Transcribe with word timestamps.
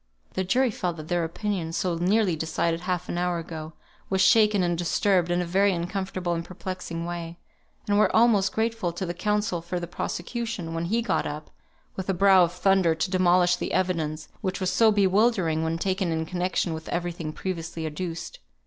The 0.33 0.43
jury 0.43 0.71
felt 0.71 0.97
that 0.97 1.09
their 1.09 1.23
opinion 1.23 1.73
(so 1.73 1.93
nearly 1.95 2.35
decided 2.35 2.79
half 2.79 3.07
an 3.07 3.19
hour 3.19 3.37
ago) 3.37 3.73
was 4.09 4.19
shaken 4.19 4.63
and 4.63 4.75
disturbed 4.75 5.29
in 5.29 5.43
a 5.43 5.45
very 5.45 5.73
uncomfortable 5.73 6.33
and 6.33 6.43
perplexing 6.43 7.05
way, 7.05 7.37
and 7.87 7.99
were 7.99 8.15
almost 8.15 8.51
grateful 8.51 8.91
to 8.93 9.05
the 9.05 9.13
counsel 9.13 9.61
for 9.61 9.79
the 9.79 9.85
prosecution, 9.85 10.73
when 10.73 10.85
he 10.85 11.03
got 11.03 11.27
up, 11.27 11.51
with 11.95 12.09
a 12.09 12.15
brow 12.15 12.43
of 12.45 12.51
thunder, 12.51 12.95
to 12.95 13.11
demolish 13.11 13.57
the 13.57 13.73
evidence, 13.73 14.27
which 14.41 14.59
was 14.59 14.71
so 14.73 14.91
bewildering 14.91 15.63
when 15.63 15.77
taken 15.77 16.11
in 16.11 16.25
connexion 16.25 16.73
with 16.73 16.89
every 16.89 17.11
thing 17.11 17.31
previously 17.31 17.85
adduced. 17.85 18.39